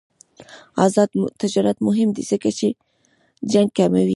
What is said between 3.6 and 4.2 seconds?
کموي.